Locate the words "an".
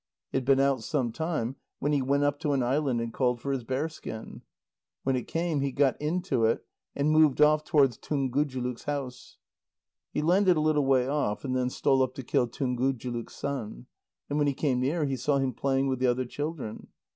2.53-2.63